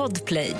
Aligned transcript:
Podplay. 0.00 0.56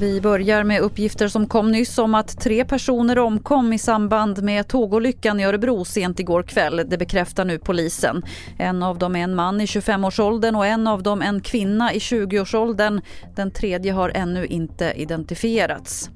Vi 0.00 0.20
börjar 0.20 0.64
med 0.64 0.80
uppgifter 0.80 1.28
som 1.28 1.46
kom 1.46 1.70
nyss 1.70 1.98
om 1.98 2.14
att 2.14 2.40
tre 2.40 2.64
personer 2.64 3.18
omkom 3.18 3.72
i 3.72 3.78
samband 3.78 4.42
med 4.42 4.68
tågolyckan 4.68 5.40
i 5.40 5.44
Örebro 5.44 5.84
sent 5.84 6.20
igår 6.20 6.42
kväll. 6.42 6.82
Det 6.88 6.98
bekräftar 6.98 7.44
nu 7.44 7.58
polisen. 7.58 8.22
En 8.58 8.82
av 8.82 8.98
dem 8.98 9.16
är 9.16 9.24
en 9.24 9.34
man 9.34 9.60
i 9.60 9.64
25-årsåldern 9.64 10.54
och 10.54 10.66
en 10.66 10.86
av 10.86 11.02
dem 11.02 11.22
en 11.22 11.40
kvinna 11.40 11.92
i 11.94 11.98
20-årsåldern. 11.98 13.00
Den 13.36 13.50
tredje 13.50 13.92
har 13.92 14.12
ännu 14.14 14.46
inte 14.46 14.92
identifierats. 14.96 16.10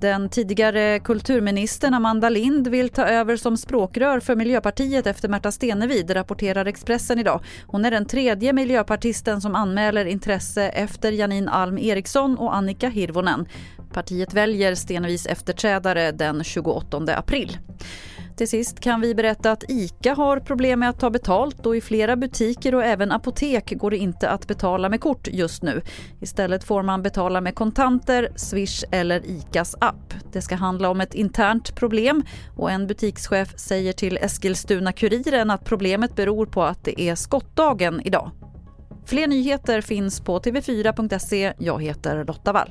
Den 0.00 0.28
tidigare 0.28 0.98
kulturministern 0.98 1.94
Amanda 1.94 2.28
Lind 2.28 2.68
vill 2.68 2.88
ta 2.88 3.04
över 3.06 3.36
som 3.36 3.56
språkrör 3.56 4.20
för 4.20 4.36
Miljöpartiet 4.36 5.06
efter 5.06 5.28
Märta 5.28 5.52
Stenevi, 5.52 6.02
rapporterar 6.02 6.66
Expressen 6.66 7.18
idag. 7.18 7.44
Hon 7.66 7.84
är 7.84 7.90
den 7.90 8.06
tredje 8.06 8.52
miljöpartisten 8.52 9.40
som 9.40 9.54
anmäler 9.54 10.04
intresse 10.04 10.68
efter 10.68 11.12
Janine 11.12 11.50
Alm 11.50 11.78
Eriksson 11.78 12.38
och 12.38 12.54
Annika 12.54 12.88
Hirvonen. 12.88 13.48
Partiet 13.92 14.34
väljer 14.34 14.74
Stenevis 14.74 15.26
efterträdare 15.26 16.12
den 16.12 16.44
28 16.44 17.16
april. 17.16 17.58
Till 18.40 18.48
sist 18.48 18.80
kan 18.80 19.00
vi 19.00 19.14
berätta 19.14 19.52
att 19.52 19.64
ICA 19.68 20.14
har 20.14 20.40
problem 20.40 20.80
med 20.80 20.88
att 20.88 21.00
ta 21.00 21.10
betalt 21.10 21.66
och 21.66 21.76
i 21.76 21.80
flera 21.80 22.16
butiker 22.16 22.74
och 22.74 22.84
även 22.84 23.12
apotek 23.12 23.72
går 23.76 23.90
det 23.90 23.96
inte 23.96 24.30
att 24.30 24.46
betala 24.46 24.88
med 24.88 25.00
kort 25.00 25.28
just 25.28 25.62
nu. 25.62 25.82
Istället 26.20 26.64
får 26.64 26.82
man 26.82 27.02
betala 27.02 27.40
med 27.40 27.54
kontanter, 27.54 28.32
Swish 28.36 28.84
eller 28.90 29.26
ICAs 29.26 29.76
app. 29.80 30.14
Det 30.32 30.42
ska 30.42 30.54
handla 30.54 30.90
om 30.90 31.00
ett 31.00 31.14
internt 31.14 31.74
problem 31.74 32.22
och 32.56 32.70
en 32.70 32.86
butikschef 32.86 33.58
säger 33.58 33.92
till 33.92 34.18
Eskilstuna-Kuriren 34.18 35.50
att 35.50 35.64
problemet 35.64 36.16
beror 36.16 36.46
på 36.46 36.62
att 36.62 36.84
det 36.84 37.00
är 37.00 37.14
skottdagen 37.14 38.00
idag. 38.04 38.30
Fler 39.06 39.26
nyheter 39.26 39.80
finns 39.80 40.20
på 40.20 40.38
tv4.se. 40.38 41.52
Jag 41.58 41.82
heter 41.82 42.24
Lotta 42.24 42.52
Wall. 42.52 42.70